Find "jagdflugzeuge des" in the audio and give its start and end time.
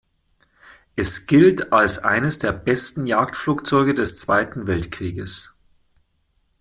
3.05-4.17